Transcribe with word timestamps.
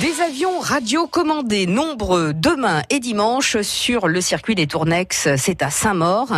Des 0.00 0.22
avions 0.22 0.58
radiocommandés 0.60 1.66
nombreux 1.66 2.32
demain 2.32 2.80
et 2.88 3.00
dimanche 3.00 3.60
sur 3.60 4.08
le 4.08 4.22
circuit 4.22 4.54
des 4.54 4.66
Tournex, 4.66 5.28
c'est 5.36 5.62
à 5.62 5.68
Saint-Maur. 5.68 6.28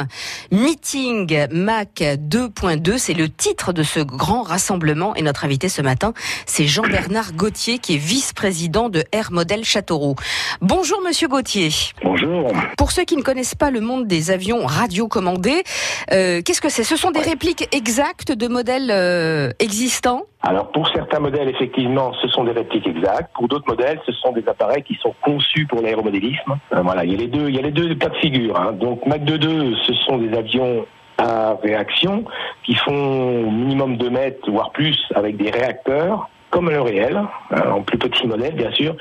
Meeting 0.50 1.46
Mac 1.53 2.01
2.2, 2.01 2.98
c'est 2.98 3.14
le 3.14 3.29
titre 3.29 3.72
de 3.72 3.85
ce 3.85 4.01
grand 4.01 4.43
rassemblement 4.43 5.14
et 5.14 5.22
notre 5.22 5.45
invité 5.45 5.69
ce 5.69 5.80
matin, 5.80 6.12
c'est 6.45 6.67
Jean-Bernard 6.67 7.35
Gauthier 7.35 7.79
qui 7.79 7.94
est 7.94 7.98
vice-président 7.98 8.88
de 8.88 9.04
Air 9.12 9.30
Model 9.30 9.65
Châteauroux. 9.65 10.17
Bonjour 10.60 11.01
monsieur 11.01 11.29
Gauthier. 11.29 11.71
Bonjour. 12.03 12.53
Pour 12.76 12.90
ceux 12.90 13.04
qui 13.04 13.17
ne 13.17 13.22
connaissent 13.22 13.54
pas 13.54 13.71
le 13.71 13.81
monde 13.81 14.08
des 14.08 14.33
avions 14.33 14.67
radiocommandés, 14.67 15.63
euh, 16.10 16.42
qu'est-ce 16.42 16.60
que 16.60 16.69
c'est? 16.69 16.83
Ce 16.83 16.97
sont 16.97 17.12
des 17.12 17.20
répliques 17.20 17.69
exactes 17.70 18.33
de 18.33 18.48
modèles 18.48 18.91
euh, 18.91 19.52
existants? 19.60 20.24
Alors 20.43 20.73
pour 20.73 20.88
certains 20.88 21.20
modèles, 21.20 21.48
effectivement, 21.48 22.12
ce 22.20 22.27
sont 22.29 22.45
des 22.45 22.51
répliques 22.51 22.87
exactes. 22.87 23.30
Pour 23.34 23.47
d'autres 23.47 23.69
modèles, 23.69 24.00
ce 24.05 24.12
sont 24.12 24.33
des 24.33 24.46
appareils 24.48 24.83
qui 24.83 24.96
sont 24.96 25.14
conçus 25.23 25.66
pour 25.66 25.80
l'aéromodélisme. 25.83 26.56
Euh, 26.73 26.80
voilà, 26.83 27.05
il 27.05 27.12
y 27.12 27.14
a 27.14 27.19
les 27.19 27.28
deux, 27.28 27.48
il 27.48 27.55
y 27.55 27.59
a 27.59 27.62
les 27.62 27.70
deux 27.70 27.95
cas 27.95 28.09
de 28.09 28.16
figure. 28.16 28.59
Hein. 28.59 28.73
Donc 28.73 29.06
Mach 29.06 29.20
2.2, 29.20 29.77
ce 29.86 29.95
sont 29.95 30.19
des 30.19 30.36
avions 30.36 30.84
à 31.19 31.56
réaction 31.62 32.24
qui 32.64 32.74
font 32.74 33.50
minimum 33.52 33.97
2 33.97 34.10
mètres, 34.10 34.50
voire 34.50 34.73
plus, 34.73 34.98
avec 35.14 35.36
des 35.36 35.50
réacteurs 35.50 36.28
comme 36.52 36.70
le 36.70 36.80
réel, 36.80 37.16
hein, 37.51 37.62
en 37.73 37.80
plus 37.80 37.98
petit 37.98 38.27
modèle 38.27 38.55
bien 38.55 38.70
sûr, 38.73 38.95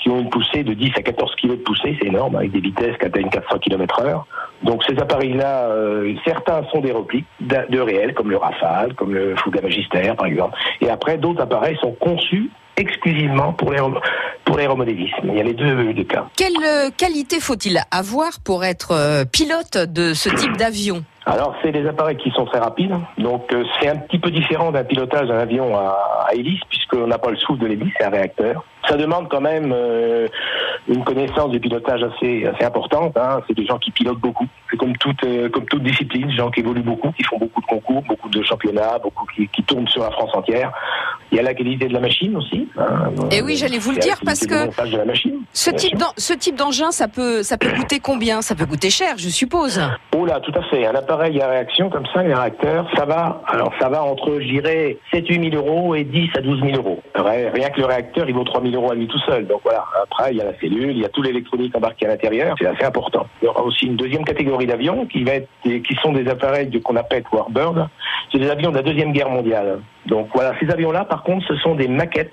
qui 0.00 0.10
ont 0.10 0.18
une 0.18 0.28
poussée 0.28 0.64
de 0.64 0.74
10 0.74 0.90
à 0.96 1.02
14 1.02 1.34
kg 1.36 1.50
de 1.50 1.54
poussée, 1.56 1.96
c'est 2.00 2.08
énorme, 2.08 2.36
avec 2.36 2.50
des 2.50 2.60
vitesses 2.60 2.96
qui 2.98 3.06
atteignent 3.06 3.30
400 3.30 3.58
km 3.60 4.02
heure. 4.02 4.26
Donc 4.62 4.82
ces 4.84 4.98
appareils-là, 4.98 5.68
euh, 5.68 6.14
certains 6.24 6.64
sont 6.72 6.80
des 6.80 6.92
répliques 6.92 7.26
de 7.40 7.78
réel, 7.78 8.12
comme 8.12 8.30
le 8.30 8.36
Rafale, 8.36 8.94
comme 8.94 9.14
le 9.14 9.36
Fouga 9.36 9.62
Magister 9.62 10.12
par 10.16 10.26
exemple. 10.26 10.58
Et 10.80 10.90
après, 10.90 11.16
d'autres 11.16 11.40
appareils 11.40 11.78
sont 11.80 11.92
conçus 11.92 12.50
exclusivement 12.76 13.52
pour 13.52 13.70
l'aéromodélisme. 13.70 15.22
Il 15.24 15.34
y 15.34 15.40
a 15.40 15.44
les 15.44 15.54
deux, 15.54 15.94
deux 15.94 16.04
cas. 16.04 16.26
Quelle 16.36 16.52
euh, 16.64 16.90
qualité 16.96 17.40
faut-il 17.40 17.80
avoir 17.90 18.40
pour 18.44 18.64
être 18.64 18.92
euh, 18.92 19.24
pilote 19.24 19.78
de 19.78 20.12
ce 20.12 20.28
type 20.28 20.56
d'avion? 20.56 21.04
Alors, 21.28 21.56
c'est 21.60 21.72
des 21.72 21.84
appareils 21.88 22.16
qui 22.16 22.30
sont 22.30 22.44
très 22.44 22.60
rapides. 22.60 22.94
Donc, 23.18 23.52
c'est 23.80 23.88
un 23.88 23.96
petit 23.96 24.18
peu 24.18 24.30
différent 24.30 24.70
d'un 24.70 24.84
pilotage 24.84 25.26
d'un 25.26 25.38
avion 25.38 25.76
à, 25.76 26.26
à 26.28 26.34
hélice, 26.34 26.60
puisqu'on 26.68 27.08
n'a 27.08 27.18
pas 27.18 27.30
le 27.30 27.36
souffle 27.36 27.60
de 27.60 27.66
l'hélice, 27.66 27.92
c'est 27.98 28.06
un 28.06 28.10
réacteur. 28.10 28.64
Ça 28.88 28.96
demande 28.96 29.28
quand 29.28 29.40
même 29.40 29.74
une 30.88 31.04
connaissance 31.04 31.50
du 31.50 31.60
pilotage 31.60 32.02
assez 32.02 32.46
assez 32.46 32.64
importante. 32.64 33.16
Hein. 33.16 33.40
C'est 33.46 33.56
des 33.56 33.66
gens 33.66 33.78
qui 33.78 33.90
pilotent 33.90 34.20
beaucoup. 34.20 34.46
C'est 34.70 34.76
comme 34.76 34.96
toute 34.96 35.24
euh, 35.24 35.48
comme 35.48 35.64
toute 35.66 35.82
discipline, 35.82 36.28
des 36.28 36.36
gens 36.36 36.50
qui 36.50 36.60
évoluent 36.60 36.82
beaucoup, 36.82 37.10
qui 37.12 37.24
font 37.24 37.38
beaucoup 37.38 37.60
de 37.60 37.66
concours, 37.66 38.02
beaucoup 38.02 38.28
de 38.28 38.42
championnats, 38.42 38.98
beaucoup 39.02 39.26
qui, 39.34 39.48
qui 39.48 39.62
tournent 39.64 39.88
sur 39.88 40.02
la 40.02 40.10
France 40.10 40.30
entière. 40.34 40.72
Il 41.32 41.36
y 41.36 41.40
a 41.40 41.42
la 41.42 41.54
qualité 41.54 41.88
de 41.88 41.92
la 41.92 42.00
machine 42.00 42.36
aussi. 42.36 42.68
Hein. 42.78 43.10
Et 43.30 43.42
oui, 43.42 43.56
j'allais 43.56 43.78
vous 43.78 43.92
le 43.92 43.98
dire 43.98 44.16
parce 44.24 44.46
que 44.46 44.66
de 44.90 44.96
la 44.96 45.04
machine, 45.04 45.40
ce 45.52 45.70
type 45.70 46.02
ce 46.16 46.32
type 46.32 46.56
d'engin, 46.56 46.90
ça 46.90 47.08
peut 47.08 47.42
ça 47.42 47.58
peut 47.58 47.70
coûter 47.70 47.98
combien? 48.00 48.42
Ça 48.42 48.54
peut 48.54 48.66
coûter 48.66 48.90
cher, 48.90 49.14
je 49.16 49.28
suppose. 49.28 49.80
Oh 50.16 50.24
là, 50.24 50.40
tout 50.40 50.52
à 50.58 50.62
fait. 50.64 50.86
Un 50.86 50.94
appareil 50.94 51.40
à 51.40 51.48
réaction 51.48 51.90
comme 51.90 52.06
ça, 52.14 52.20
un 52.20 52.40
réacteur, 52.40 52.88
ça 52.96 53.04
va. 53.04 53.42
Alors 53.46 53.72
ça 53.80 53.88
va 53.88 54.02
entre, 54.02 54.38
je 54.40 54.46
dirais, 54.46 54.98
7-8 55.12 55.50
000 55.50 55.66
euros 55.66 55.94
et 55.94 56.04
10 56.04 56.30
à 56.36 56.40
12 56.40 56.60
000 56.60 56.76
euros. 56.76 57.02
Rien 57.22 57.70
que 57.70 57.80
le 57.80 57.86
réacteur, 57.86 58.28
il 58.28 58.34
vaut 58.34 58.44
3 58.44 58.62
000 58.62 58.74
euros 58.74 58.92
à 58.92 58.94
lui 58.94 59.06
tout 59.06 59.18
seul. 59.20 59.46
Donc 59.46 59.60
voilà. 59.64 59.84
Après, 60.02 60.32
il 60.32 60.38
y 60.38 60.40
a 60.40 60.44
la 60.44 60.58
cellule, 60.58 60.90
il 60.90 60.98
y 60.98 61.04
a 61.04 61.08
tout 61.08 61.22
l'électronique 61.22 61.76
embarqué 61.76 62.06
à 62.06 62.08
l'intérieur. 62.08 62.54
C'est 62.58 62.66
assez 62.66 62.84
important. 62.84 63.26
Il 63.42 63.46
y 63.46 63.48
aura 63.48 63.62
aussi 63.62 63.86
une 63.86 63.96
deuxième 63.96 64.24
catégorie 64.24 64.66
d'avions 64.66 65.06
qui 65.06 65.24
va 65.24 65.34
être, 65.34 65.48
qui 65.62 65.94
sont 66.02 66.12
des 66.12 66.28
appareils 66.28 66.70
qu'on 66.82 66.96
appelle 66.96 67.24
Warbird. 67.32 67.88
C'est 68.32 68.38
des 68.38 68.50
avions 68.50 68.70
de 68.70 68.76
la 68.76 68.82
deuxième 68.82 69.12
guerre 69.12 69.30
mondiale. 69.30 69.80
Donc 70.06 70.28
voilà, 70.34 70.52
ces 70.60 70.70
avions-là, 70.70 71.04
par 71.04 71.22
contre, 71.22 71.46
ce 71.46 71.56
sont 71.56 71.74
des 71.74 71.88
maquettes 71.88 72.32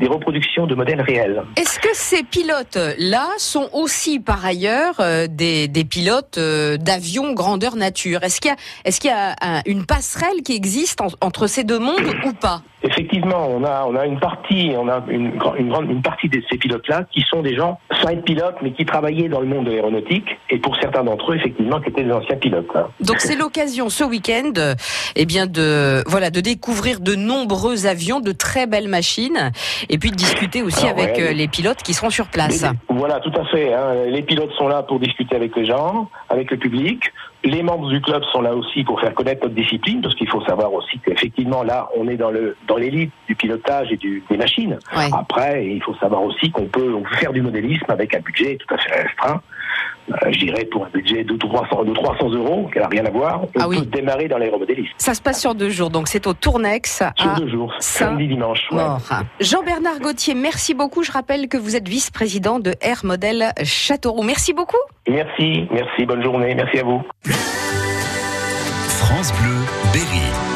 des 0.00 0.08
reproductions 0.08 0.66
de 0.66 0.74
modèles 0.74 1.02
réels. 1.02 1.42
Est-ce 1.56 1.78
que 1.78 1.90
ces 1.92 2.22
pilotes-là 2.22 3.28
sont 3.36 3.68
aussi 3.74 4.18
par 4.18 4.44
ailleurs 4.44 4.94
euh, 4.98 5.26
des, 5.28 5.68
pilotes 5.88 6.38
euh, 6.38 6.78
d'avions 6.78 7.34
grandeur 7.34 7.76
nature? 7.76 8.22
Est-ce 8.22 8.40
qu'il 8.40 8.50
y 8.50 8.54
a, 8.54 8.56
est-ce 8.86 8.98
qu'il 8.98 9.10
y 9.10 9.12
a 9.12 9.36
une 9.66 9.84
passerelle 9.84 10.42
qui 10.42 10.56
existe 10.56 11.00
entre 11.20 11.46
ces 11.46 11.64
deux 11.64 11.78
mondes 11.78 12.14
ou 12.24 12.32
pas? 12.32 12.62
Effectivement, 12.82 13.46
on 13.48 13.62
a, 13.64 13.84
on 13.86 13.94
a 13.94 14.06
une 14.06 14.18
partie, 14.18 14.72
on 14.76 14.88
a 14.88 15.02
une, 15.08 15.32
une 15.58 15.68
grande 15.68 15.90
une 15.90 16.02
partie 16.02 16.28
de 16.28 16.42
ces 16.50 16.56
pilotes-là 16.56 17.04
qui 17.12 17.22
sont 17.28 17.42
des 17.42 17.54
gens 17.54 17.78
side 18.02 18.22
pilotes, 18.22 18.56
mais 18.62 18.72
qui 18.72 18.86
travaillaient 18.86 19.28
dans 19.28 19.40
le 19.40 19.46
monde 19.46 19.66
de 19.66 19.70
l'aéronautique, 19.70 20.38
et 20.48 20.58
pour 20.58 20.76
certains 20.76 21.04
d'entre 21.04 21.32
eux, 21.32 21.36
effectivement, 21.36 21.80
qui 21.80 21.90
étaient 21.90 22.04
des 22.04 22.12
anciens 22.12 22.36
pilotes. 22.36 22.68
Hein. 22.74 22.86
Donc 23.00 23.20
c'est 23.20 23.36
l'occasion 23.36 23.88
ce 23.90 24.04
week-end, 24.04 24.52
eh 25.16 25.26
bien 25.26 25.46
de 25.46 26.02
voilà, 26.06 26.30
de 26.30 26.40
découvrir 26.40 27.00
de 27.00 27.14
nombreux 27.14 27.86
avions, 27.86 28.20
de 28.20 28.32
très 28.32 28.66
belles 28.66 28.88
machines, 28.88 29.52
et 29.88 29.98
puis 29.98 30.10
de 30.10 30.16
discuter 30.16 30.62
aussi 30.62 30.86
avec 30.86 31.18
euh, 31.18 31.32
les 31.32 31.48
pilotes 31.48 31.82
qui 31.82 31.94
seront 31.94 32.10
sur 32.10 32.28
place. 32.28 32.64
voilà, 32.88 33.20
tout 33.20 33.32
à 33.38 33.44
fait. 33.46 33.74
Hein. 33.74 34.06
Les 34.06 34.22
pilotes 34.22 34.52
sont 34.52 34.68
là 34.68 34.82
pour 34.82 34.98
discuter 35.00 35.36
avec 35.36 35.54
les 35.56 35.66
gens, 35.66 36.08
avec 36.28 36.50
le 36.50 36.56
public. 36.56 37.02
Les 37.42 37.62
membres 37.62 37.88
du 37.88 38.00
club 38.02 38.22
sont 38.32 38.42
là 38.42 38.54
aussi 38.54 38.84
pour 38.84 39.00
faire 39.00 39.14
connaître 39.14 39.44
notre 39.44 39.54
discipline, 39.54 40.02
parce 40.02 40.14
qu'il 40.14 40.28
faut 40.28 40.44
savoir 40.44 40.72
aussi 40.74 40.98
qu'effectivement 40.98 41.62
là, 41.62 41.88
on 41.96 42.06
est 42.08 42.16
dans 42.16 42.30
le 42.30 42.56
dans 42.68 42.76
l'élite 42.76 43.12
du 43.28 43.34
pilotage 43.34 43.90
et 43.92 43.96
du, 43.96 44.22
des 44.28 44.36
machines. 44.36 44.78
Après, 45.12 45.66
il 45.66 45.82
faut 45.82 45.94
savoir 45.94 46.22
aussi 46.22 46.50
qu'on 46.50 46.66
peut, 46.66 46.94
faire 47.18 47.32
du 47.32 47.40
modélisme 47.40 47.86
avec 47.88 48.14
un 48.14 48.20
budget 48.20 48.56
tout 48.56 48.74
à 48.74 48.78
fait 48.78 49.02
restreint. 49.02 49.40
Euh, 50.10 50.32
je 50.32 50.38
dirais 50.38 50.64
pour 50.64 50.84
un 50.84 50.88
budget 50.90 51.24
de 51.24 51.36
300, 51.36 51.84
de 51.84 51.92
300 51.92 52.30
euros, 52.30 52.68
qui 52.72 52.78
n'a 52.78 52.88
rien 52.88 53.04
à 53.04 53.10
voir, 53.10 53.42
on 53.44 53.48
ah 53.60 53.66
peut 53.68 53.86
démarrer 53.86 54.28
dans 54.28 54.38
l'aéromodélisme. 54.38 54.92
Ça 54.98 55.14
se 55.14 55.22
passe 55.22 55.40
sur 55.40 55.54
deux 55.54 55.70
jours, 55.70 55.90
donc 55.90 56.08
c'est 56.08 56.26
au 56.26 56.34
Tournex. 56.34 57.02
Sur 57.16 57.34
deux 57.34 57.48
jours, 57.48 57.72
samedi, 57.78 58.28
dimanche. 58.28 58.68
Jean-Bernard 59.40 60.00
Gauthier, 60.00 60.34
merci 60.34 60.74
beaucoup. 60.74 61.02
Je 61.02 61.12
rappelle 61.12 61.48
que 61.48 61.56
vous 61.56 61.76
êtes 61.76 61.88
vice-président 61.88 62.58
de 62.60 62.74
Air 62.80 63.00
Model 63.04 63.52
Châteauroux. 63.64 64.22
Merci 64.22 64.52
beaucoup. 64.52 64.76
Merci, 65.08 65.66
merci, 65.70 66.06
bonne 66.06 66.22
journée, 66.22 66.54
merci 66.54 66.78
à 66.78 66.84
vous. 66.84 67.02
France 68.88 69.32
Bleu, 69.40 69.56
Berry. 69.92 70.49